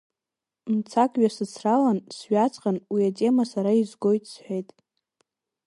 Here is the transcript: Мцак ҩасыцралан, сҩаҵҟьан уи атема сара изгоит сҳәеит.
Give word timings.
Мцак 0.75 1.11
ҩасыцралан, 1.19 1.99
сҩаҵҟьан 2.15 2.77
уи 2.93 3.01
атема 3.09 3.43
сара 3.51 3.71
изгоит 3.81 4.23
сҳәеит. 4.31 4.69